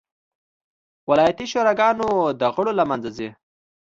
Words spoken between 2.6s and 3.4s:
له منځه.